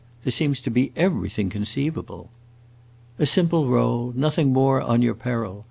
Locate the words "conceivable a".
1.51-3.27